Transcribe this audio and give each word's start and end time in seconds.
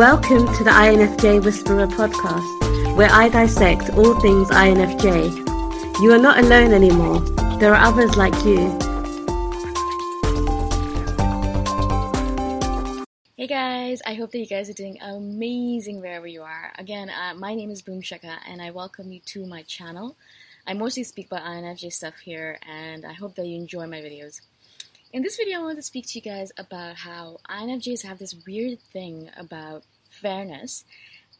Welcome 0.00 0.46
to 0.54 0.64
the 0.64 0.70
INFJ 0.70 1.44
Whisperer 1.44 1.86
podcast, 1.86 2.96
where 2.96 3.10
I 3.12 3.28
dissect 3.28 3.90
all 3.90 4.18
things 4.18 4.48
INFJ. 4.48 6.00
You 6.00 6.12
are 6.12 6.18
not 6.18 6.38
alone 6.38 6.72
anymore. 6.72 7.20
There 7.58 7.74
are 7.74 7.86
others 7.86 8.16
like 8.16 8.32
you. 8.42 8.70
Hey 13.36 13.46
guys, 13.46 14.00
I 14.06 14.14
hope 14.14 14.32
that 14.32 14.38
you 14.38 14.46
guys 14.46 14.70
are 14.70 14.72
doing 14.72 14.98
amazing 15.02 16.00
wherever 16.00 16.26
you 16.26 16.44
are. 16.44 16.72
Again, 16.78 17.10
uh, 17.10 17.34
my 17.34 17.54
name 17.54 17.70
is 17.70 17.82
Boom 17.82 18.00
Shikha 18.00 18.38
and 18.48 18.62
I 18.62 18.70
welcome 18.70 19.12
you 19.12 19.20
to 19.26 19.44
my 19.44 19.60
channel. 19.64 20.16
I 20.66 20.72
mostly 20.72 21.04
speak 21.04 21.26
about 21.26 21.42
INFJ 21.42 21.92
stuff 21.92 22.20
here 22.20 22.58
and 22.66 23.04
I 23.04 23.12
hope 23.12 23.34
that 23.34 23.44
you 23.44 23.56
enjoy 23.56 23.86
my 23.86 23.98
videos. 23.98 24.40
In 25.12 25.22
this 25.22 25.36
video, 25.36 25.58
I 25.58 25.62
want 25.64 25.76
to 25.76 25.82
speak 25.82 26.06
to 26.06 26.18
you 26.18 26.22
guys 26.22 26.52
about 26.56 26.94
how 26.94 27.38
INFJs 27.50 28.04
have 28.04 28.18
this 28.18 28.36
weird 28.46 28.78
thing 28.92 29.28
about 29.36 29.82
fairness. 30.20 30.84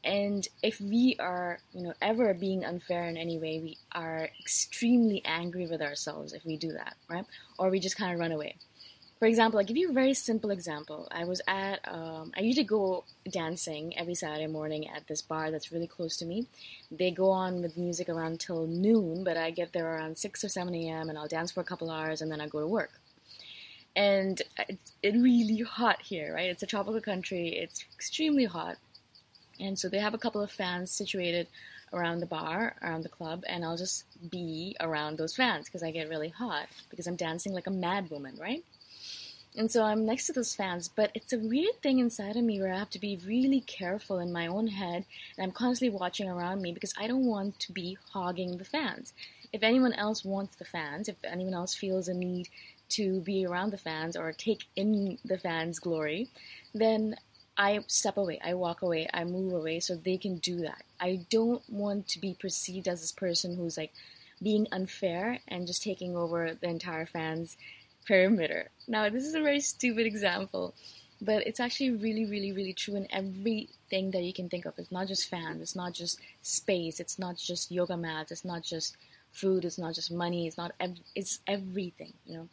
And 0.03 0.49
if 0.63 0.81
we 0.81 1.17
are, 1.19 1.59
you 1.75 1.83
know, 1.83 1.95
ever 2.01 2.33
being 2.33 2.65
unfair 2.65 3.07
in 3.07 3.17
any 3.17 3.39
way, 3.39 3.61
we 3.61 3.77
are 3.93 4.31
extremely 4.41 5.23
angry 5.25 5.67
with 5.67 5.83
ourselves 5.83 6.33
if 6.33 6.45
we 6.45 6.57
do 6.57 6.73
that, 6.73 6.97
right? 7.09 7.27
Or 7.59 7.71
we 7.71 7.81
just 7.81 7.97
kind 7.97 8.15
of 8.15 8.19
run 8.19 8.33
away. 8.33 8.57
For 9.19 9.27
example, 9.27 9.61
I'll 9.61 9.67
give 9.67 9.77
you 9.77 9.91
a 9.91 9.93
very 9.93 10.15
simple 10.15 10.51
example. 10.51 11.07
I 11.11 11.25
was 11.25 11.43
at, 11.47 11.87
um, 11.87 12.33
I 12.35 12.41
usually 12.41 12.65
go 12.65 13.05
dancing 13.31 13.95
every 13.99 14.15
Saturday 14.15 14.47
morning 14.47 14.89
at 14.89 15.07
this 15.09 15.21
bar 15.21 15.51
that's 15.51 15.71
really 15.71 15.87
close 15.87 16.17
to 16.19 16.25
me. 16.25 16.47
They 16.91 17.11
go 17.11 17.29
on 17.29 17.61
with 17.61 17.77
music 17.77 18.09
around 18.09 18.41
till 18.41 18.67
noon, 18.67 19.23
but 19.23 19.37
I 19.37 19.51
get 19.51 19.75
there 19.75 19.95
around 19.95 20.17
6 20.17 20.43
or 20.43 20.49
7 20.49 20.75
a.m. 20.75 21.11
and 21.11 21.19
I'll 21.19 21.29
dance 21.29 21.53
for 21.53 21.61
a 21.61 21.65
couple 21.65 21.91
hours 21.91 22.23
and 22.23 22.33
then 22.33 22.41
I 22.41 22.49
go 22.49 22.61
to 22.61 22.67
work 22.67 23.00
and 23.97 24.41
it's 24.69 24.93
really 25.03 25.63
hot 25.63 26.03
here, 26.03 26.35
right? 26.35 26.51
It's 26.51 26.63
a 26.63 26.67
tropical 26.67 27.01
country. 27.01 27.49
It's 27.49 27.85
extremely 27.95 28.45
hot, 28.45 28.77
and 29.59 29.79
so 29.79 29.89
they 29.89 29.99
have 29.99 30.15
a 30.15 30.19
couple 30.19 30.43
of 30.43 30.51
fans 30.51 30.91
situated 30.91 31.47
around 31.93 32.21
the 32.21 32.27
bar, 32.27 32.77
around 32.83 33.03
the 33.03 33.09
club, 33.09 33.43
and 33.49 33.65
I'll 33.65 33.77
just 33.77 34.05
be 34.31 34.77
around 34.81 35.19
those 35.19 35.35
fans 35.35 35.67
because 35.67 35.83
I 35.83 35.91
get 35.91 36.09
really 36.09 36.29
hot 36.29 36.69
because 36.89 37.07
I'm 37.07 37.17
dancing 37.17 37.53
like 37.53 37.67
a 37.67 37.73
mad 37.73 38.11
woman, 38.11 38.37
right? 38.41 38.65
And 39.57 39.69
so 39.71 39.83
I'm 39.83 40.07
next 40.07 40.27
to 40.27 40.33
those 40.33 40.55
fans, 40.55 40.89
but 40.89 41.11
it's 41.13 41.33
a 41.33 41.39
weird 41.39 41.83
thing 41.83 41.99
inside 41.99 42.37
of 42.37 42.45
me 42.45 42.61
where 42.61 42.73
I 42.73 42.79
have 42.79 42.91
to 42.91 43.01
be 43.01 43.19
really 43.27 43.61
careful 43.61 44.21
in 44.21 44.33
my 44.33 44.47
own 44.47 44.69
head, 44.69 45.05
and 45.37 45.45
I'm 45.45 45.51
constantly 45.51 45.99
watching 45.99 46.29
around 46.29 46.63
me 46.63 46.73
because 46.73 46.95
I 46.97 47.09
don't 47.09 47.27
want 47.27 47.59
to 47.61 47.73
be 47.73 47.99
hogging 48.13 48.59
the 48.59 48.65
fans. 48.65 49.13
If 49.53 49.65
anyone 49.65 49.93
else 49.93 50.25
wants 50.25 50.55
the 50.55 50.65
fans, 50.65 51.09
if 51.09 51.17
anyone 51.25 51.55
else 51.55 51.75
feels 51.75 52.07
a 52.07 52.15
need 52.15 52.49
to 52.91 53.21
be 53.21 53.47
around 53.47 53.71
the 53.71 53.79
fans 53.79 54.17
or 54.17 54.33
take 54.33 54.67
in 54.77 55.19
the 55.25 55.39
fans' 55.39 55.79
glory, 55.79 56.29
then 56.75 57.17
I 57.57 57.81
step 57.89 58.17
away, 58.17 58.41
I 58.43 58.55
walk 58.55 58.83
away, 58.83 59.09
I 59.13 59.25
move 59.25 59.53
away 59.53 59.81
so 59.81 59.95
they 59.95 60.17
can 60.17 60.39
do 60.39 60.61
that. 60.61 60.83
I 60.99 61.27
don't 61.31 61.63
want 61.69 62.09
to 62.09 62.21
be 62.21 62.37
perceived 62.39 62.89
as 62.89 63.01
this 63.01 63.13
person 63.13 63.57
who's 63.57 63.77
like 63.77 63.93
being 64.43 64.67
unfair 64.73 65.41
and 65.47 65.67
just 65.67 65.83
taking 65.83 66.17
over 66.17 66.55
the 66.55 66.69
entire 66.69 67.07
fans' 67.07 67.57
perimeter. 68.07 68.71
Now, 68.89 69.09
this 69.11 69.25
is 69.25 69.35
a 69.35 69.43
very 69.43 69.61
stupid 69.61 70.07
example, 70.07 70.75
but 71.21 71.47
it's 71.47 71.61
actually 71.61 71.91
really, 71.91 72.25
really, 72.25 72.53
really 72.53 72.73
true 72.73 72.97
in 72.97 73.07
everything 73.11 74.11
that 74.13 74.23
you 74.23 74.33
can 74.33 74.49
think 74.49 74.65
of. 74.65 74.79
It's 74.79 74.91
not 74.91 75.09
just 75.09 75.29
fans, 75.29 75.61
it's 75.61 75.77
not 75.77 75.93
just 75.93 76.19
space, 76.41 76.99
it's 76.99 77.19
not 77.19 77.37
just 77.37 77.71
yoga 77.71 77.97
mats, 77.97 78.33
it's 78.33 78.45
not 78.45 78.63
just 78.63 78.97
food, 79.33 79.65
it's 79.65 79.79
not 79.79 79.95
just 79.95 80.11
money, 80.11 80.47
it's 80.47 80.59
not, 80.59 80.73
ev- 80.81 81.01
it's 81.15 81.41
everything, 81.47 82.13
you 82.27 82.37
know 82.37 82.49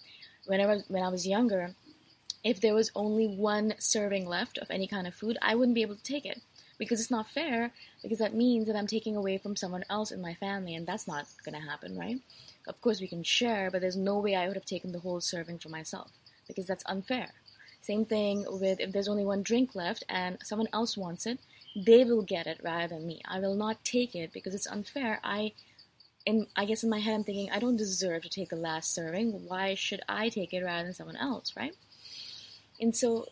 whenever 0.47 0.77
when 0.88 1.03
I 1.03 1.09
was 1.09 1.27
younger, 1.27 1.75
if 2.43 2.59
there 2.61 2.73
was 2.73 2.91
only 2.95 3.27
one 3.27 3.73
serving 3.77 4.25
left 4.25 4.57
of 4.57 4.71
any 4.71 4.88
kind 4.88 5.05
of 5.05 5.13
food, 5.13 5.38
I 5.41 5.55
wouldn't 5.55 5.75
be 5.75 5.81
able 5.81 5.95
to 5.95 6.03
take 6.03 6.25
it 6.25 6.41
because 6.77 6.99
it's 7.01 7.11
not 7.11 7.29
fair 7.29 7.71
because 8.01 8.19
that 8.19 8.33
means 8.33 8.67
that 8.67 8.75
I'm 8.75 8.88
taking 8.88 9.15
away 9.15 9.38
from 9.38 9.55
someone 9.55 9.83
else 9.89 10.11
in 10.11 10.21
my 10.21 10.33
family 10.33 10.73
and 10.73 10.88
that's 10.88 11.07
not 11.07 11.27
going 11.43 11.59
to 11.59 11.67
happen, 11.67 11.97
right? 11.97 12.19
Of 12.67 12.81
course 12.81 13.01
we 13.01 13.07
can 13.07 13.23
share, 13.23 13.69
but 13.69 13.81
there's 13.81 13.97
no 13.97 14.19
way 14.19 14.35
I 14.35 14.47
would 14.47 14.55
have 14.55 14.65
taken 14.65 14.91
the 14.91 14.99
whole 14.99 15.21
serving 15.21 15.59
for 15.59 15.69
myself 15.69 16.11
because 16.47 16.67
that's 16.67 16.83
unfair. 16.85 17.31
Same 17.81 18.05
thing 18.05 18.45
with 18.47 18.79
if 18.79 18.91
there's 18.91 19.07
only 19.07 19.25
one 19.25 19.44
drink 19.44 19.75
left 19.75 20.03
and 20.09 20.38
someone 20.44 20.67
else 20.73 20.97
wants 20.97 21.25
it, 21.25 21.39
they 21.75 22.03
will 22.03 22.21
get 22.21 22.47
it 22.47 22.59
rather 22.63 22.88
than 22.88 23.07
me. 23.07 23.21
I 23.25 23.39
will 23.39 23.55
not 23.55 23.83
take 23.83 24.15
it 24.15 24.33
because 24.33 24.53
it's 24.53 24.67
unfair. 24.67 25.19
I 25.23 25.53
in 26.27 26.45
I 26.57 26.65
guess 26.65 26.83
in 26.83 26.89
my 26.89 26.99
head 26.99 27.15
I'm 27.15 27.23
thinking 27.23 27.49
I 27.49 27.59
don't 27.59 27.77
deserve 27.77 28.23
to 28.23 28.29
take 28.29 28.49
the 28.49 28.57
last 28.57 28.93
serving. 28.93 29.47
Why 29.47 29.75
should 29.75 30.01
I 30.09 30.27
take 30.27 30.53
it 30.53 30.61
rather 30.61 30.83
than 30.83 30.93
someone 30.93 31.15
else, 31.15 31.53
right? 31.55 31.73
And 32.81 32.95
so 32.95 33.27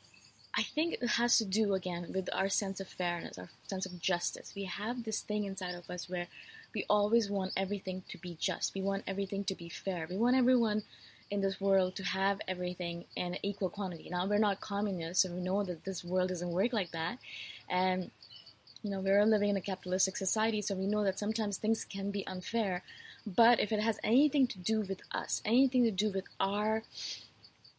I 0.57 0.63
think 0.63 0.93
it 0.93 1.07
has 1.21 1.37
to 1.39 1.45
do 1.45 1.73
again 1.73 2.13
with 2.15 2.29
our 2.33 2.47
sense 2.47 2.79
of 2.79 2.87
fairness, 2.87 3.37
our 3.37 3.49
sense 3.67 3.85
of 3.85 3.99
justice. 3.99 4.53
We 4.55 4.63
have 4.63 5.03
this 5.03 5.19
thing 5.19 5.43
inside 5.43 5.75
of 5.75 5.89
us 5.89 6.09
where 6.09 6.27
we 6.73 6.85
always 6.89 7.29
want 7.29 7.51
everything 7.57 8.03
to 8.09 8.17
be 8.17 8.37
just. 8.39 8.73
We 8.73 8.81
want 8.81 9.03
everything 9.05 9.43
to 9.45 9.55
be 9.55 9.67
fair. 9.67 10.07
We 10.09 10.15
want 10.15 10.37
everyone 10.37 10.83
in 11.29 11.41
this 11.41 11.59
world 11.59 11.97
to 11.97 12.03
have 12.03 12.39
everything 12.47 13.03
in 13.17 13.37
equal 13.43 13.69
quantity. 13.69 14.09
Now 14.09 14.25
we're 14.25 14.37
not 14.37 14.61
communists, 14.61 15.23
so 15.23 15.31
we 15.31 15.41
know 15.41 15.63
that 15.63 15.83
this 15.83 16.01
world 16.05 16.29
doesn't 16.29 16.49
work 16.49 16.71
like 16.71 16.91
that. 16.91 17.17
And 17.69 18.11
you 18.85 18.91
know, 18.91 18.99
we're 18.99 19.25
living 19.25 19.49
in 19.49 19.57
a 19.57 19.61
capitalistic 19.61 20.15
society, 20.15 20.61
so 20.61 20.75
we 20.75 20.85
know 20.85 21.03
that 21.03 21.17
sometimes 21.17 21.57
things 21.57 21.83
can 21.83 22.11
be 22.11 22.25
unfair. 22.27 22.83
But 23.25 23.59
if 23.59 23.71
it 23.71 23.79
has 23.79 23.97
anything 24.03 24.45
to 24.45 24.59
do 24.59 24.81
with 24.81 25.01
us, 25.11 25.41
anything 25.43 25.83
to 25.85 25.91
do 25.91 26.11
with 26.11 26.25
our, 26.39 26.83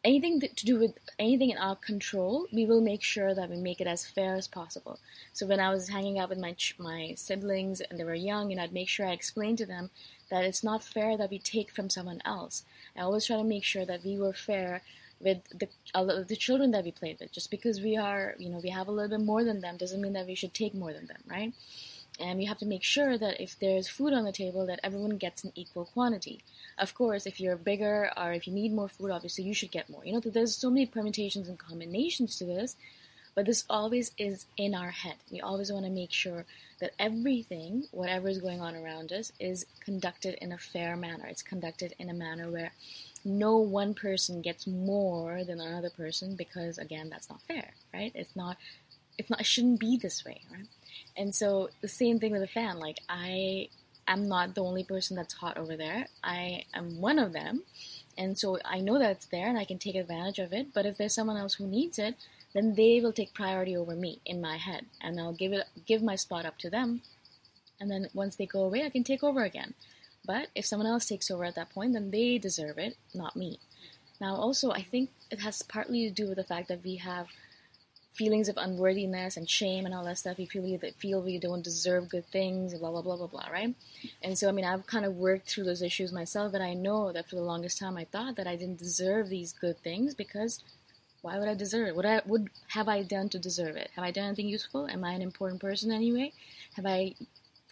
anything 0.02 0.40
to 0.40 0.66
do 0.66 0.80
with 0.80 0.98
anything 1.16 1.50
in 1.50 1.58
our 1.58 1.76
control, 1.76 2.48
we 2.52 2.66
will 2.66 2.80
make 2.80 3.04
sure 3.04 3.36
that 3.36 3.48
we 3.48 3.56
make 3.56 3.80
it 3.80 3.86
as 3.86 4.04
fair 4.04 4.34
as 4.34 4.48
possible. 4.48 4.98
So 5.32 5.46
when 5.46 5.60
I 5.60 5.70
was 5.70 5.90
hanging 5.90 6.18
out 6.18 6.28
with 6.28 6.40
my 6.40 6.56
my 6.76 7.14
siblings 7.14 7.80
and 7.80 8.00
they 8.00 8.04
were 8.04 8.14
young, 8.14 8.50
and 8.50 8.60
I'd 8.60 8.72
make 8.72 8.88
sure 8.88 9.06
I 9.06 9.12
explained 9.12 9.58
to 9.58 9.66
them 9.66 9.90
that 10.28 10.42
it's 10.42 10.64
not 10.64 10.82
fair 10.82 11.16
that 11.16 11.30
we 11.30 11.38
take 11.38 11.70
from 11.70 11.88
someone 11.88 12.20
else. 12.24 12.64
I 12.96 13.02
always 13.02 13.26
try 13.26 13.36
to 13.36 13.44
make 13.44 13.62
sure 13.62 13.86
that 13.86 14.04
we 14.04 14.18
were 14.18 14.32
fair 14.32 14.82
with 15.20 15.38
the 15.48 15.68
the 16.28 16.36
children 16.36 16.70
that 16.72 16.84
we 16.84 16.92
played 16.92 17.18
with. 17.20 17.32
Just 17.32 17.50
because 17.50 17.80
we 17.80 17.96
are, 17.96 18.34
you 18.38 18.48
know, 18.50 18.60
we 18.62 18.70
have 18.70 18.88
a 18.88 18.92
little 18.92 19.16
bit 19.16 19.24
more 19.24 19.44
than 19.44 19.60
them 19.60 19.76
doesn't 19.76 20.00
mean 20.00 20.12
that 20.12 20.26
we 20.26 20.34
should 20.34 20.54
take 20.54 20.74
more 20.74 20.92
than 20.92 21.06
them, 21.06 21.22
right? 21.28 21.52
And 22.18 22.38
we 22.38 22.46
have 22.46 22.58
to 22.58 22.66
make 22.66 22.82
sure 22.82 23.18
that 23.18 23.40
if 23.40 23.58
there's 23.58 23.88
food 23.88 24.14
on 24.14 24.24
the 24.24 24.32
table, 24.32 24.64
that 24.66 24.80
everyone 24.82 25.18
gets 25.18 25.44
an 25.44 25.52
equal 25.54 25.84
quantity. 25.84 26.42
Of 26.78 26.94
course, 26.94 27.26
if 27.26 27.40
you're 27.40 27.56
bigger 27.56 28.10
or 28.16 28.32
if 28.32 28.46
you 28.46 28.54
need 28.54 28.72
more 28.72 28.88
food, 28.88 29.10
obviously 29.10 29.44
you 29.44 29.54
should 29.54 29.70
get 29.70 29.90
more. 29.90 30.04
You 30.04 30.14
know, 30.14 30.20
there's 30.20 30.56
so 30.56 30.70
many 30.70 30.86
permutations 30.86 31.48
and 31.48 31.58
combinations 31.58 32.36
to 32.36 32.44
this, 32.44 32.76
but 33.34 33.44
this 33.44 33.64
always 33.68 34.12
is 34.16 34.46
in 34.56 34.74
our 34.74 34.90
head. 34.90 35.16
We 35.30 35.42
always 35.42 35.70
want 35.70 35.84
to 35.84 35.90
make 35.90 36.10
sure 36.10 36.46
that 36.80 36.92
everything, 36.98 37.84
whatever 37.90 38.28
is 38.28 38.38
going 38.38 38.62
on 38.62 38.74
around 38.74 39.12
us, 39.12 39.30
is 39.38 39.66
conducted 39.80 40.38
in 40.40 40.52
a 40.52 40.58
fair 40.58 40.96
manner. 40.96 41.26
It's 41.26 41.42
conducted 41.42 41.94
in 41.98 42.08
a 42.08 42.14
manner 42.14 42.50
where 42.50 42.72
no 43.26 43.56
one 43.56 43.92
person 43.92 44.40
gets 44.40 44.66
more 44.66 45.42
than 45.44 45.60
another 45.60 45.90
person 45.90 46.36
because 46.36 46.78
again 46.78 47.08
that's 47.10 47.28
not 47.28 47.42
fair 47.42 47.74
right? 47.92 48.12
It's 48.14 48.36
not 48.36 48.56
it's 49.18 49.28
not 49.28 49.40
it 49.40 49.46
shouldn't 49.46 49.80
be 49.80 49.96
this 49.96 50.24
way 50.24 50.40
right? 50.50 50.68
And 51.16 51.34
so 51.34 51.70
the 51.82 51.88
same 51.88 52.20
thing 52.20 52.32
with 52.32 52.42
a 52.42 52.46
fan. 52.46 52.78
Like 52.78 53.00
i 53.08 53.68
am 54.06 54.28
not 54.28 54.54
the 54.54 54.62
only 54.62 54.84
person 54.84 55.16
that's 55.16 55.34
hot 55.34 55.58
over 55.58 55.76
there. 55.76 56.06
I 56.22 56.64
am 56.72 57.00
one 57.00 57.18
of 57.18 57.32
them. 57.32 57.64
And 58.16 58.38
so 58.38 58.58
i 58.64 58.80
know 58.80 58.98
that 58.98 59.10
it's 59.10 59.26
there 59.26 59.48
and 59.48 59.58
i 59.58 59.64
can 59.64 59.78
take 59.78 59.96
advantage 59.96 60.38
of 60.38 60.52
it. 60.52 60.72
But 60.72 60.86
if 60.86 60.96
there's 60.96 61.14
someone 61.14 61.36
else 61.36 61.54
who 61.54 61.66
needs 61.66 61.98
it 61.98 62.14
then 62.54 62.74
they 62.74 63.00
will 63.00 63.12
take 63.12 63.34
priority 63.34 63.76
over 63.76 63.94
me 63.94 64.20
in 64.24 64.40
my 64.40 64.56
head. 64.56 64.86
And 65.00 65.20
i'll 65.20 65.34
give 65.34 65.52
it 65.52 65.66
give 65.84 66.02
my 66.02 66.14
spot 66.14 66.46
up 66.46 66.58
to 66.58 66.70
them. 66.70 67.02
And 67.80 67.90
then 67.90 68.08
once 68.14 68.36
they 68.36 68.46
go 68.46 68.62
away 68.62 68.84
i 68.84 68.88
can 68.88 69.02
take 69.02 69.24
over 69.24 69.42
again 69.42 69.74
but 70.26 70.48
if 70.54 70.66
someone 70.66 70.88
else 70.88 71.06
takes 71.06 71.30
over 71.30 71.44
at 71.44 71.54
that 71.54 71.70
point, 71.70 71.92
then 71.92 72.10
they 72.10 72.38
deserve 72.38 72.78
it, 72.78 72.96
not 73.14 73.36
me. 73.36 73.58
Now, 74.20 74.34
also, 74.34 74.70
I 74.70 74.82
think 74.82 75.10
it 75.30 75.40
has 75.40 75.62
partly 75.62 76.08
to 76.08 76.14
do 76.14 76.28
with 76.28 76.36
the 76.36 76.44
fact 76.44 76.68
that 76.68 76.84
we 76.84 76.96
have 76.96 77.28
feelings 78.16 78.48
of 78.48 78.56
unworthiness 78.56 79.36
and 79.36 79.48
shame 79.48 79.84
and 79.84 79.94
all 79.94 80.04
that 80.04 80.16
stuff. 80.16 80.38
You 80.38 80.46
feel 80.46 80.78
that 80.78 80.98
feel 80.98 81.20
we 81.20 81.38
don't 81.38 81.62
deserve 81.62 82.08
good 82.08 82.26
things, 82.26 82.74
blah 82.74 82.90
blah 82.90 83.02
blah 83.02 83.16
blah 83.16 83.26
blah, 83.26 83.48
right? 83.52 83.74
And 84.22 84.38
so, 84.38 84.48
I 84.48 84.52
mean, 84.52 84.64
I've 84.64 84.86
kind 84.86 85.04
of 85.04 85.16
worked 85.16 85.50
through 85.50 85.64
those 85.64 85.82
issues 85.82 86.12
myself, 86.12 86.52
but 86.52 86.62
I 86.62 86.72
know 86.72 87.12
that 87.12 87.28
for 87.28 87.36
the 87.36 87.42
longest 87.42 87.78
time, 87.78 87.96
I 87.96 88.04
thought 88.04 88.36
that 88.36 88.46
I 88.46 88.56
didn't 88.56 88.78
deserve 88.78 89.28
these 89.28 89.52
good 89.52 89.78
things 89.78 90.14
because 90.14 90.64
why 91.20 91.38
would 91.38 91.48
I 91.48 91.54
deserve 91.54 91.88
it? 91.88 91.96
What 91.96 92.06
I 92.06 92.22
would 92.24 92.48
have 92.68 92.88
I 92.88 93.02
done 93.02 93.28
to 93.30 93.38
deserve 93.38 93.76
it? 93.76 93.90
Have 93.96 94.04
I 94.04 94.12
done 94.12 94.26
anything 94.26 94.48
useful? 94.48 94.86
Am 94.88 95.04
I 95.04 95.12
an 95.12 95.22
important 95.22 95.60
person 95.60 95.92
anyway? 95.92 96.32
Have 96.76 96.86
I 96.86 97.14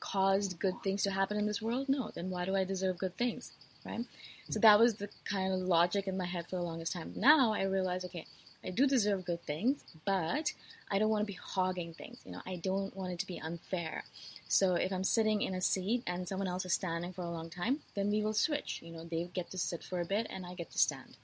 caused 0.04 0.58
good 0.58 0.74
things 0.84 1.02
to 1.04 1.10
happen 1.10 1.36
in 1.36 1.46
this 1.46 1.62
world? 1.62 1.88
No. 1.88 2.10
Then 2.14 2.30
why 2.30 2.44
do 2.44 2.54
I 2.54 2.64
deserve 2.64 2.98
good 2.98 3.16
things? 3.16 3.52
Right? 3.84 4.04
So 4.50 4.60
that 4.60 4.78
was 4.78 4.94
the 4.94 5.08
kind 5.24 5.52
of 5.52 5.60
logic 5.60 6.06
in 6.06 6.16
my 6.16 6.26
head 6.26 6.46
for 6.48 6.56
the 6.56 6.62
longest 6.62 6.92
time. 6.92 7.12
Now 7.16 7.52
I 7.52 7.62
realize, 7.62 8.04
okay, 8.04 8.26
I 8.64 8.70
do 8.70 8.86
deserve 8.86 9.26
good 9.26 9.42
things, 9.42 9.84
but 10.04 10.52
I 10.90 10.98
don't 10.98 11.10
want 11.10 11.22
to 11.22 11.32
be 11.32 11.38
hogging 11.40 11.92
things. 11.92 12.18
You 12.24 12.32
know, 12.32 12.42
I 12.46 12.56
don't 12.56 12.96
want 12.96 13.12
it 13.12 13.18
to 13.20 13.26
be 13.26 13.40
unfair. 13.40 14.04
So 14.48 14.74
if 14.74 14.92
I'm 14.92 15.04
sitting 15.04 15.42
in 15.42 15.54
a 15.54 15.60
seat 15.60 16.02
and 16.06 16.28
someone 16.28 16.48
else 16.48 16.64
is 16.64 16.74
standing 16.74 17.12
for 17.12 17.22
a 17.22 17.30
long 17.30 17.50
time, 17.50 17.80
then 17.94 18.10
we 18.10 18.22
will 18.22 18.34
switch. 18.34 18.80
You 18.82 18.92
know, 18.92 19.04
they 19.04 19.28
get 19.34 19.50
to 19.50 19.58
sit 19.58 19.82
for 19.82 20.00
a 20.00 20.04
bit 20.04 20.26
and 20.30 20.46
I 20.46 20.54
get 20.54 20.70
to 20.70 20.78
stand. 20.78 21.16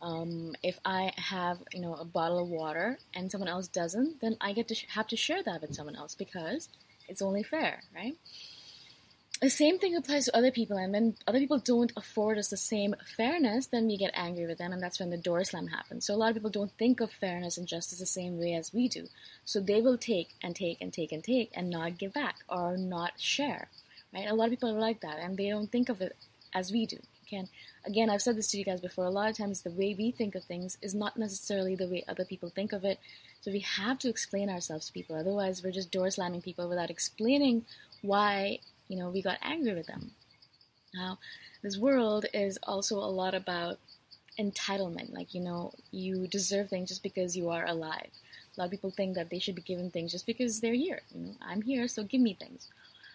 Um, 0.00 0.56
if 0.64 0.80
I 0.84 1.12
have, 1.16 1.58
you 1.72 1.80
know, 1.80 1.94
a 1.94 2.04
bottle 2.04 2.40
of 2.40 2.48
water 2.48 2.98
and 3.14 3.30
someone 3.30 3.48
else 3.48 3.68
doesn't, 3.68 4.20
then 4.20 4.36
I 4.40 4.52
get 4.52 4.66
to 4.68 4.74
sh- 4.74 4.86
have 4.94 5.06
to 5.08 5.16
share 5.16 5.42
that 5.44 5.60
with 5.60 5.74
someone 5.74 5.94
else 5.94 6.16
because 6.16 6.68
it's 7.08 7.22
only 7.22 7.42
fair, 7.42 7.82
right? 7.94 8.16
The 9.40 9.50
same 9.50 9.80
thing 9.80 9.96
applies 9.96 10.26
to 10.26 10.36
other 10.36 10.52
people, 10.52 10.76
and 10.76 10.92
when 10.92 11.16
other 11.26 11.40
people 11.40 11.58
don't 11.58 11.90
afford 11.96 12.38
us 12.38 12.48
the 12.48 12.56
same 12.56 12.94
fairness, 13.16 13.66
then 13.66 13.88
we 13.88 13.96
get 13.96 14.12
angry 14.14 14.46
with 14.46 14.58
them, 14.58 14.72
and 14.72 14.80
that's 14.80 15.00
when 15.00 15.10
the 15.10 15.16
door 15.16 15.42
slam 15.42 15.66
happens. 15.66 16.06
So 16.06 16.14
a 16.14 16.16
lot 16.16 16.28
of 16.28 16.36
people 16.36 16.50
don't 16.50 16.70
think 16.78 17.00
of 17.00 17.10
fairness 17.10 17.58
and 17.58 17.66
justice 17.66 17.98
the 17.98 18.06
same 18.06 18.38
way 18.38 18.54
as 18.54 18.72
we 18.72 18.86
do. 18.86 19.08
So 19.44 19.58
they 19.58 19.80
will 19.80 19.98
take 19.98 20.28
and 20.44 20.54
take 20.54 20.80
and 20.80 20.92
take 20.92 21.10
and 21.10 21.24
take 21.24 21.50
and 21.54 21.70
not 21.70 21.98
give 21.98 22.12
back 22.12 22.36
or 22.48 22.76
not 22.76 23.18
share, 23.18 23.66
right? 24.14 24.28
A 24.28 24.34
lot 24.34 24.44
of 24.44 24.50
people 24.50 24.70
are 24.70 24.78
like 24.78 25.00
that, 25.00 25.18
and 25.18 25.36
they 25.36 25.48
don't 25.48 25.72
think 25.72 25.88
of 25.88 26.00
it 26.00 26.14
as 26.54 26.70
we 26.70 26.86
do. 26.86 26.98
Again, 27.26 27.48
again, 27.84 28.10
I've 28.10 28.22
said 28.22 28.36
this 28.36 28.48
to 28.48 28.58
you 28.58 28.64
guys 28.64 28.80
before. 28.80 29.04
A 29.04 29.10
lot 29.10 29.30
of 29.30 29.36
times, 29.36 29.62
the 29.62 29.70
way 29.70 29.94
we 29.96 30.10
think 30.10 30.34
of 30.34 30.44
things 30.44 30.78
is 30.82 30.94
not 30.94 31.16
necessarily 31.16 31.74
the 31.74 31.86
way 31.86 32.04
other 32.08 32.24
people 32.24 32.50
think 32.50 32.72
of 32.72 32.84
it. 32.84 32.98
So 33.40 33.50
we 33.50 33.60
have 33.60 33.98
to 34.00 34.08
explain 34.08 34.48
ourselves 34.48 34.86
to 34.86 34.92
people. 34.92 35.16
Otherwise, 35.16 35.62
we're 35.62 35.72
just 35.72 35.90
door 35.90 36.10
slamming 36.10 36.42
people 36.42 36.68
without 36.68 36.90
explaining 36.90 37.64
why 38.02 38.58
you 38.88 38.96
know 38.96 39.10
we 39.10 39.22
got 39.22 39.38
angry 39.42 39.74
with 39.74 39.86
them. 39.86 40.12
Now, 40.94 41.18
this 41.62 41.78
world 41.78 42.26
is 42.32 42.58
also 42.62 42.96
a 42.98 43.06
lot 43.06 43.34
about 43.34 43.78
entitlement. 44.38 45.12
Like 45.12 45.34
you 45.34 45.40
know, 45.40 45.72
you 45.90 46.26
deserve 46.26 46.68
things 46.68 46.90
just 46.90 47.02
because 47.02 47.36
you 47.36 47.50
are 47.50 47.66
alive. 47.66 48.10
A 48.56 48.60
lot 48.60 48.66
of 48.66 48.70
people 48.70 48.90
think 48.90 49.14
that 49.14 49.30
they 49.30 49.38
should 49.38 49.54
be 49.54 49.62
given 49.62 49.90
things 49.90 50.12
just 50.12 50.26
because 50.26 50.60
they're 50.60 50.74
here. 50.74 51.00
You 51.14 51.20
know, 51.26 51.32
I'm 51.40 51.62
here, 51.62 51.88
so 51.88 52.04
give 52.04 52.20
me 52.20 52.34
things. 52.34 52.68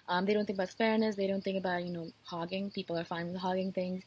Um, 0.09 0.25
they 0.25 0.33
don't 0.33 0.45
think 0.45 0.57
about 0.57 0.69
fairness. 0.69 1.15
They 1.15 1.27
don't 1.27 1.43
think 1.43 1.57
about 1.57 1.83
you 1.83 1.91
know 1.91 2.11
hogging. 2.23 2.71
People 2.71 2.97
are 2.97 3.03
fine 3.03 3.31
with 3.31 3.41
hogging 3.41 3.71
things. 3.71 4.03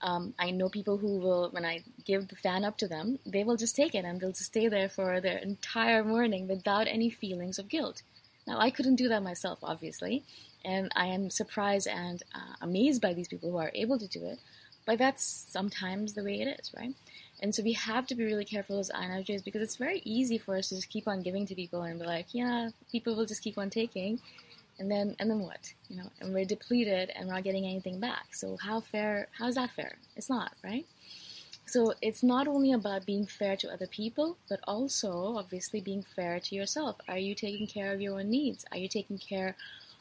Um, 0.00 0.34
I 0.38 0.50
know 0.50 0.68
people 0.68 0.98
who 0.98 1.18
will, 1.18 1.50
when 1.50 1.64
I 1.64 1.82
give 2.04 2.28
the 2.28 2.36
fan 2.36 2.64
up 2.64 2.78
to 2.78 2.88
them, 2.88 3.18
they 3.26 3.42
will 3.44 3.56
just 3.56 3.74
take 3.74 3.94
it 3.94 4.04
and 4.04 4.20
they'll 4.20 4.30
just 4.30 4.44
stay 4.44 4.68
there 4.68 4.88
for 4.88 5.20
their 5.20 5.38
entire 5.38 6.04
morning 6.04 6.46
without 6.46 6.86
any 6.86 7.10
feelings 7.10 7.58
of 7.58 7.68
guilt. 7.68 8.02
Now, 8.46 8.60
I 8.60 8.70
couldn't 8.70 8.96
do 8.96 9.08
that 9.08 9.22
myself, 9.22 9.58
obviously, 9.62 10.24
and 10.64 10.90
I 10.94 11.06
am 11.06 11.30
surprised 11.30 11.86
and 11.86 12.22
uh, 12.34 12.54
amazed 12.62 13.02
by 13.02 13.12
these 13.12 13.28
people 13.28 13.50
who 13.50 13.58
are 13.58 13.72
able 13.74 13.98
to 13.98 14.06
do 14.06 14.24
it, 14.24 14.38
but 14.86 14.98
that's 14.98 15.46
sometimes 15.50 16.14
the 16.14 16.24
way 16.24 16.40
it 16.40 16.58
is, 16.60 16.72
right? 16.74 16.94
And 17.40 17.54
so 17.54 17.62
we 17.62 17.74
have 17.74 18.06
to 18.06 18.14
be 18.14 18.24
really 18.24 18.44
careful 18.44 18.78
as 18.78 18.90
INFJs 18.90 19.44
because 19.44 19.62
it's 19.62 19.76
very 19.76 20.00
easy 20.04 20.38
for 20.38 20.56
us 20.56 20.70
to 20.70 20.76
just 20.76 20.88
keep 20.88 21.06
on 21.06 21.22
giving 21.22 21.46
to 21.46 21.54
people 21.54 21.82
and 21.82 22.00
be 22.00 22.06
like, 22.06 22.26
yeah, 22.32 22.70
people 22.90 23.14
will 23.14 23.26
just 23.26 23.42
keep 23.42 23.58
on 23.58 23.70
taking 23.70 24.20
and 24.78 24.90
then 24.90 25.16
and 25.18 25.30
then 25.30 25.40
what? 25.40 25.72
You 25.88 25.96
know 25.96 26.10
and 26.20 26.32
we're 26.34 26.44
depleted 26.44 27.10
and 27.14 27.28
we're 27.28 27.34
not 27.34 27.44
getting 27.44 27.64
anything 27.64 28.00
back. 28.00 28.34
So 28.34 28.56
how 28.56 28.80
fair 28.80 29.28
how 29.38 29.48
is 29.48 29.56
that 29.56 29.70
fair? 29.70 29.98
It's 30.16 30.30
not 30.30 30.52
right? 30.62 30.86
So 31.66 31.94
it's 32.00 32.22
not 32.22 32.48
only 32.48 32.72
about 32.72 33.04
being 33.04 33.26
fair 33.26 33.56
to 33.56 33.72
other 33.72 33.86
people 33.86 34.38
but 34.48 34.60
also 34.64 35.36
obviously 35.36 35.80
being 35.80 36.02
fair 36.02 36.40
to 36.40 36.54
yourself. 36.54 36.96
Are 37.08 37.18
you 37.18 37.34
taking 37.34 37.66
care 37.66 37.92
of 37.92 38.00
your 38.00 38.18
own 38.18 38.30
needs? 38.30 38.64
Are 38.72 38.78
you 38.78 38.88
taking 38.88 39.18
care 39.18 39.56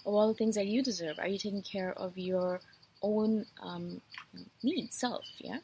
of 0.06 0.14
all 0.14 0.28
the 0.28 0.34
things 0.34 0.56
that 0.56 0.68
you 0.68 0.82
deserve? 0.82 1.20
Are 1.20 1.28
you 1.28 1.38
taking 1.38 1.64
care 1.64 1.94
of 1.94 2.18
your 2.18 2.62
own 3.02 3.46
um, 3.62 4.02
needs 4.64 4.96
self 4.96 5.26
yeah? 5.40 5.60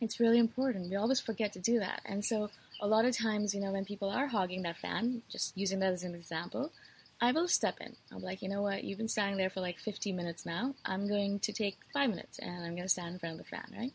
It's 0.00 0.20
really 0.20 0.38
important. 0.38 0.90
We 0.90 0.96
always 0.96 1.20
forget 1.20 1.54
to 1.54 1.58
do 1.58 1.78
that. 1.78 2.02
And 2.04 2.22
so 2.22 2.50
a 2.80 2.86
lot 2.86 3.04
of 3.04 3.16
times 3.16 3.54
you 3.54 3.60
know 3.60 3.72
when 3.72 3.84
people 3.84 4.10
are 4.10 4.26
hogging 4.26 4.62
that 4.62 4.76
fan 4.76 5.22
just 5.30 5.56
using 5.56 5.78
that 5.80 5.92
as 5.92 6.02
an 6.02 6.14
example 6.14 6.72
I 7.20 7.32
will 7.32 7.48
step 7.48 7.78
in. 7.80 7.96
I'm 8.12 8.22
like, 8.22 8.42
you 8.42 8.48
know 8.48 8.62
what? 8.62 8.84
You've 8.84 8.98
been 8.98 9.08
standing 9.08 9.38
there 9.38 9.48
for 9.48 9.60
like 9.60 9.78
50 9.78 10.12
minutes 10.12 10.44
now. 10.44 10.74
I'm 10.84 11.08
going 11.08 11.38
to 11.40 11.52
take 11.52 11.78
five 11.92 12.10
minutes 12.10 12.38
and 12.38 12.64
I'm 12.64 12.72
going 12.72 12.82
to 12.82 12.88
stand 12.88 13.14
in 13.14 13.18
front 13.18 13.38
of 13.40 13.44
the 13.44 13.50
fan, 13.50 13.64
right? 13.76 13.92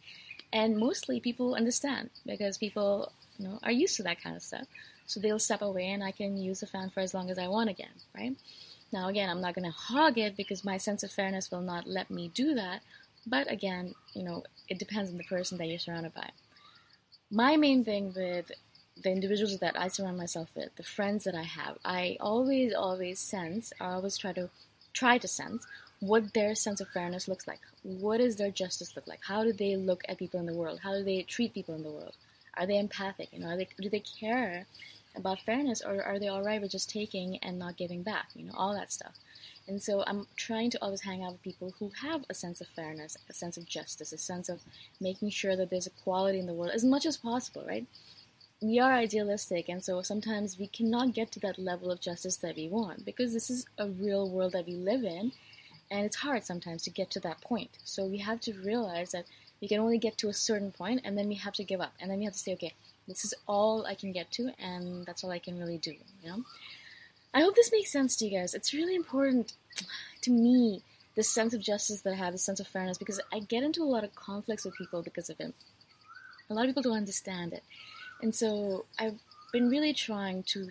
And 0.51 0.77
mostly 0.77 1.19
people 1.19 1.53
understand 1.53 2.09
because 2.25 2.57
people, 2.57 3.11
you 3.37 3.47
know, 3.47 3.59
are 3.63 3.71
used 3.71 3.95
to 3.97 4.03
that 4.03 4.21
kind 4.21 4.35
of 4.35 4.41
stuff. 4.41 4.65
So 5.05 5.19
they'll 5.19 5.39
step 5.39 5.61
away 5.61 5.87
and 5.87 6.03
I 6.03 6.11
can 6.11 6.37
use 6.37 6.61
the 6.61 6.67
fan 6.67 6.89
for 6.89 7.01
as 7.01 7.13
long 7.13 7.29
as 7.29 7.37
I 7.37 7.47
want 7.47 7.69
again, 7.69 7.93
right? 8.15 8.35
Now, 8.91 9.07
again, 9.07 9.29
I'm 9.29 9.41
not 9.41 9.53
going 9.53 9.65
to 9.65 9.71
hog 9.71 10.17
it 10.17 10.35
because 10.35 10.65
my 10.65 10.77
sense 10.77 11.03
of 11.03 11.11
fairness 11.11 11.51
will 11.51 11.61
not 11.61 11.87
let 11.87 12.09
me 12.09 12.31
do 12.33 12.55
that. 12.55 12.81
But 13.25 13.51
again, 13.51 13.93
you 14.13 14.23
know, 14.23 14.43
it 14.67 14.79
depends 14.79 15.11
on 15.11 15.17
the 15.17 15.23
person 15.23 15.57
that 15.59 15.67
you're 15.67 15.79
surrounded 15.79 16.13
by. 16.13 16.31
My 17.29 17.55
main 17.55 17.85
thing 17.85 18.13
with 18.15 18.51
the 19.01 19.11
individuals 19.11 19.57
that 19.57 19.79
I 19.79 19.87
surround 19.87 20.17
myself 20.17 20.49
with, 20.55 20.75
the 20.75 20.83
friends 20.83 21.23
that 21.23 21.35
I 21.35 21.43
have, 21.43 21.77
I 21.83 22.17
always, 22.19 22.73
always 22.73 23.19
sense, 23.19 23.73
I 23.79 23.93
always 23.93 24.17
try 24.17 24.33
to 24.33 24.49
try 24.93 25.17
to 25.17 25.27
sense 25.27 25.65
what 25.99 26.33
their 26.33 26.55
sense 26.55 26.81
of 26.81 26.89
fairness 26.89 27.27
looks 27.27 27.47
like. 27.47 27.59
What 27.83 28.17
does 28.17 28.35
their 28.35 28.51
justice 28.51 28.95
look 28.95 29.07
like? 29.07 29.21
How 29.27 29.43
do 29.43 29.53
they 29.53 29.75
look 29.75 30.03
at 30.09 30.17
people 30.17 30.39
in 30.39 30.45
the 30.45 30.53
world? 30.53 30.79
How 30.83 30.93
do 30.93 31.03
they 31.03 31.21
treat 31.21 31.53
people 31.53 31.75
in 31.75 31.83
the 31.83 31.91
world? 31.91 32.15
Are 32.57 32.65
they 32.65 32.77
empathic? 32.77 33.29
You 33.31 33.39
know, 33.39 33.49
are 33.49 33.57
they, 33.57 33.67
do 33.79 33.89
they 33.89 34.01
care 34.01 34.65
about 35.15 35.39
fairness, 35.41 35.81
or 35.81 36.01
are 36.03 36.19
they 36.19 36.27
all 36.27 36.43
right 36.43 36.61
with 36.61 36.71
just 36.71 36.89
taking 36.89 37.37
and 37.37 37.59
not 37.59 37.77
giving 37.77 38.01
back? 38.01 38.27
You 38.35 38.45
know, 38.45 38.53
all 38.55 38.73
that 38.73 38.91
stuff. 38.91 39.13
And 39.67 39.81
so 39.81 40.03
I'm 40.07 40.27
trying 40.35 40.69
to 40.71 40.81
always 40.81 41.01
hang 41.01 41.23
out 41.23 41.33
with 41.33 41.43
people 41.43 41.73
who 41.79 41.91
have 42.01 42.25
a 42.29 42.33
sense 42.33 42.61
of 42.61 42.67
fairness, 42.67 43.17
a 43.29 43.33
sense 43.33 43.57
of 43.57 43.65
justice, 43.65 44.11
a 44.11 44.17
sense 44.17 44.49
of 44.49 44.61
making 44.99 45.29
sure 45.29 45.55
that 45.55 45.69
there's 45.69 45.87
equality 45.87 46.39
in 46.39 46.47
the 46.47 46.53
world 46.53 46.71
as 46.73 46.83
much 46.83 47.05
as 47.05 47.17
possible, 47.17 47.63
right? 47.67 47.85
We 48.61 48.79
are 48.79 48.93
idealistic, 48.93 49.67
and 49.69 49.83
so 49.83 50.01
sometimes 50.03 50.59
we 50.59 50.67
cannot 50.67 51.13
get 51.13 51.31
to 51.31 51.39
that 51.39 51.57
level 51.57 51.89
of 51.89 51.99
justice 51.99 52.37
that 52.37 52.55
we 52.55 52.67
want 52.69 53.03
because 53.03 53.33
this 53.33 53.49
is 53.49 53.65
a 53.77 53.87
real 53.87 54.29
world 54.29 54.51
that 54.51 54.67
we 54.67 54.73
live 54.73 55.03
in, 55.03 55.31
and 55.89 56.05
it's 56.05 56.17
hard 56.17 56.45
sometimes 56.45 56.83
to 56.83 56.91
get 56.91 57.09
to 57.11 57.19
that 57.21 57.41
point. 57.41 57.71
So 57.83 58.05
we 58.05 58.19
have 58.19 58.39
to 58.41 58.53
realize 58.53 59.11
that 59.11 59.25
we 59.59 59.67
can 59.67 59.79
only 59.79 59.97
get 59.97 60.17
to 60.19 60.29
a 60.29 60.33
certain 60.33 60.71
point, 60.71 61.01
and 61.03 61.17
then 61.17 61.27
we 61.27 61.35
have 61.35 61.55
to 61.55 61.63
give 61.63 61.81
up, 61.81 61.93
and 61.99 62.11
then 62.11 62.19
we 62.19 62.25
have 62.25 62.33
to 62.33 62.39
say, 62.39 62.53
okay, 62.53 62.73
this 63.07 63.25
is 63.25 63.33
all 63.47 63.85
I 63.85 63.95
can 63.95 64.11
get 64.11 64.31
to, 64.33 64.51
and 64.59 65.05
that's 65.07 65.23
all 65.23 65.31
I 65.31 65.39
can 65.39 65.59
really 65.59 65.79
do. 65.79 65.95
You 66.23 66.29
know, 66.29 66.43
I 67.33 67.41
hope 67.41 67.55
this 67.55 67.71
makes 67.71 67.91
sense 67.91 68.15
to 68.17 68.25
you 68.25 68.37
guys. 68.39 68.53
It's 68.53 68.73
really 68.73 68.95
important 68.95 69.53
to 70.21 70.31
me 70.31 70.83
this 71.15 71.29
sense 71.29 71.53
of 71.53 71.61
justice 71.61 72.01
that 72.01 72.13
I 72.13 72.17
have, 72.17 72.33
this 72.33 72.43
sense 72.43 72.59
of 72.59 72.67
fairness, 72.67 72.99
because 72.99 73.19
I 73.33 73.39
get 73.39 73.63
into 73.63 73.81
a 73.81 73.85
lot 73.85 74.03
of 74.03 74.15
conflicts 74.15 74.65
with 74.65 74.77
people 74.77 75.01
because 75.01 75.29
of 75.29 75.39
it. 75.39 75.53
A 76.49 76.53
lot 76.53 76.65
of 76.65 76.69
people 76.69 76.83
don't 76.83 76.97
understand 76.97 77.53
it. 77.53 77.63
And 78.21 78.35
so 78.35 78.85
I've 78.99 79.19
been 79.51 79.69
really 79.69 79.93
trying 79.93 80.43
to 80.43 80.69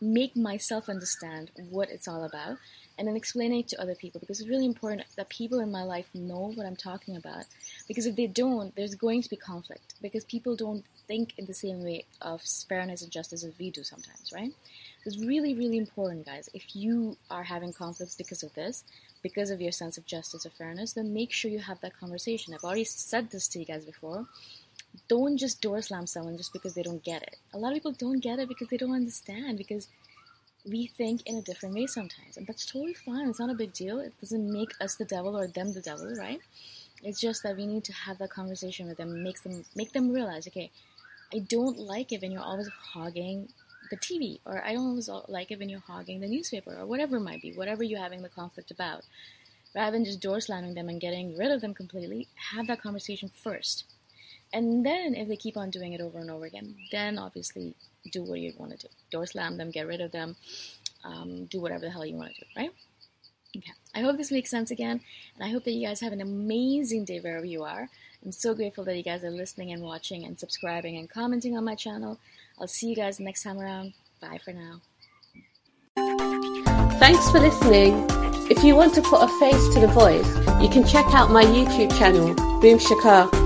make 0.00 0.36
myself 0.36 0.88
understand 0.88 1.50
what 1.70 1.90
it's 1.90 2.06
all 2.08 2.24
about 2.24 2.58
and 2.98 3.06
then 3.06 3.16
explain 3.16 3.52
it 3.52 3.68
to 3.68 3.80
other 3.80 3.94
people 3.94 4.20
because 4.20 4.40
it's 4.40 4.48
really 4.48 4.64
important 4.64 5.02
that 5.16 5.28
people 5.28 5.60
in 5.60 5.70
my 5.70 5.82
life 5.82 6.06
know 6.14 6.52
what 6.54 6.66
I'm 6.66 6.76
talking 6.76 7.16
about. 7.16 7.44
Because 7.86 8.06
if 8.06 8.16
they 8.16 8.26
don't, 8.26 8.74
there's 8.74 8.94
going 8.94 9.22
to 9.22 9.28
be 9.28 9.36
conflict 9.36 9.94
because 10.00 10.24
people 10.24 10.56
don't 10.56 10.84
think 11.06 11.34
in 11.36 11.46
the 11.46 11.54
same 11.54 11.84
way 11.84 12.04
of 12.20 12.42
fairness 12.68 13.02
and 13.02 13.12
justice 13.12 13.44
as 13.44 13.52
we 13.58 13.70
do 13.70 13.84
sometimes, 13.84 14.32
right? 14.32 14.52
so 15.04 15.10
It's 15.10 15.18
really, 15.18 15.54
really 15.54 15.78
important, 15.78 16.26
guys. 16.26 16.48
If 16.52 16.74
you 16.74 17.16
are 17.30 17.44
having 17.44 17.72
conflicts 17.72 18.16
because 18.16 18.42
of 18.42 18.54
this, 18.54 18.82
because 19.22 19.50
of 19.50 19.60
your 19.60 19.72
sense 19.72 19.98
of 19.98 20.06
justice 20.06 20.46
or 20.46 20.50
fairness, 20.50 20.94
then 20.94 21.12
make 21.12 21.32
sure 21.32 21.50
you 21.50 21.60
have 21.60 21.80
that 21.80 21.98
conversation. 21.98 22.54
I've 22.54 22.64
already 22.64 22.84
said 22.84 23.30
this 23.30 23.46
to 23.48 23.58
you 23.58 23.64
guys 23.64 23.84
before. 23.84 24.26
Don't 25.08 25.36
just 25.36 25.60
door 25.60 25.82
slam 25.82 26.06
someone 26.06 26.36
just 26.36 26.52
because 26.52 26.74
they 26.74 26.82
don't 26.82 27.04
get 27.04 27.22
it. 27.22 27.36
A 27.54 27.58
lot 27.58 27.72
of 27.72 27.74
people 27.74 27.92
don't 27.92 28.20
get 28.20 28.38
it 28.38 28.48
because 28.48 28.68
they 28.68 28.76
don't 28.76 28.94
understand, 28.94 29.58
because 29.58 29.88
we 30.64 30.86
think 30.86 31.22
in 31.26 31.36
a 31.36 31.42
different 31.42 31.74
way 31.74 31.86
sometimes. 31.86 32.36
And 32.36 32.46
that's 32.46 32.66
totally 32.66 32.94
fine. 32.94 33.28
It's 33.28 33.38
not 33.38 33.50
a 33.50 33.54
big 33.54 33.72
deal. 33.72 34.00
It 34.00 34.14
doesn't 34.20 34.52
make 34.52 34.72
us 34.80 34.96
the 34.96 35.04
devil 35.04 35.36
or 35.36 35.46
them 35.46 35.72
the 35.72 35.80
devil, 35.80 36.12
right? 36.16 36.40
It's 37.02 37.20
just 37.20 37.42
that 37.42 37.56
we 37.56 37.66
need 37.66 37.84
to 37.84 37.92
have 37.92 38.18
that 38.18 38.30
conversation 38.30 38.88
with 38.88 38.96
them, 38.96 39.22
makes 39.22 39.42
them 39.42 39.64
make 39.74 39.92
them 39.92 40.10
realize, 40.10 40.46
okay, 40.48 40.70
I 41.32 41.40
don't 41.40 41.78
like 41.78 42.12
it 42.12 42.22
when 42.22 42.32
you're 42.32 42.42
always 42.42 42.68
hogging 42.68 43.48
the 43.90 43.96
TV, 43.96 44.40
or 44.44 44.64
I 44.64 44.72
don't 44.72 44.88
always 44.88 45.08
like 45.28 45.50
it 45.50 45.58
when 45.58 45.68
you're 45.68 45.80
hogging 45.80 46.20
the 46.20 46.28
newspaper, 46.28 46.74
or 46.76 46.86
whatever 46.86 47.16
it 47.18 47.20
might 47.20 47.42
be, 47.42 47.52
whatever 47.52 47.84
you're 47.84 48.00
having 48.00 48.22
the 48.22 48.28
conflict 48.28 48.70
about. 48.70 49.02
Rather 49.74 49.92
than 49.92 50.04
just 50.04 50.20
door 50.20 50.40
slamming 50.40 50.74
them 50.74 50.88
and 50.88 51.00
getting 51.00 51.36
rid 51.36 51.50
of 51.50 51.60
them 51.60 51.74
completely, 51.74 52.28
have 52.52 52.66
that 52.66 52.82
conversation 52.82 53.30
first. 53.44 53.84
And 54.56 54.86
then, 54.86 55.14
if 55.14 55.28
they 55.28 55.36
keep 55.36 55.58
on 55.58 55.68
doing 55.68 55.92
it 55.92 56.00
over 56.00 56.18
and 56.18 56.30
over 56.30 56.46
again, 56.46 56.74
then 56.90 57.18
obviously 57.18 57.74
do 58.10 58.22
what 58.22 58.40
you 58.40 58.54
want 58.56 58.72
to 58.72 58.78
do. 58.78 58.88
Door 59.10 59.26
slam 59.26 59.58
them, 59.58 59.70
get 59.70 59.86
rid 59.86 60.00
of 60.00 60.12
them, 60.12 60.34
um, 61.04 61.44
do 61.44 61.60
whatever 61.60 61.82
the 61.82 61.90
hell 61.90 62.06
you 62.06 62.16
want 62.16 62.34
to 62.34 62.40
do, 62.40 62.46
right? 62.56 62.70
Okay. 63.54 63.72
I 63.94 64.00
hope 64.00 64.16
this 64.16 64.32
makes 64.32 64.50
sense 64.50 64.70
again, 64.70 65.02
and 65.34 65.44
I 65.44 65.50
hope 65.50 65.64
that 65.64 65.72
you 65.72 65.86
guys 65.86 66.00
have 66.00 66.14
an 66.14 66.22
amazing 66.22 67.04
day 67.04 67.20
wherever 67.20 67.44
you 67.44 67.64
are. 67.64 67.90
I'm 68.24 68.32
so 68.32 68.54
grateful 68.54 68.82
that 68.84 68.96
you 68.96 69.02
guys 69.02 69.22
are 69.24 69.30
listening 69.30 69.72
and 69.72 69.82
watching 69.82 70.24
and 70.24 70.40
subscribing 70.40 70.96
and 70.96 71.10
commenting 71.10 71.54
on 71.54 71.64
my 71.64 71.74
channel. 71.74 72.18
I'll 72.58 72.66
see 72.66 72.88
you 72.88 72.96
guys 72.96 73.20
next 73.20 73.42
time 73.42 73.60
around. 73.60 73.92
Bye 74.22 74.40
for 74.42 74.54
now. 74.54 74.80
Thanks 76.98 77.30
for 77.30 77.40
listening. 77.40 78.06
If 78.50 78.64
you 78.64 78.74
want 78.74 78.94
to 78.94 79.02
put 79.02 79.22
a 79.22 79.28
face 79.38 79.74
to 79.74 79.80
the 79.80 79.88
voice, 79.88 80.26
you 80.62 80.70
can 80.70 80.86
check 80.86 81.04
out 81.14 81.30
my 81.30 81.44
YouTube 81.44 81.94
channel, 81.98 82.34
Boom 82.62 82.78
Shikha. 82.78 83.45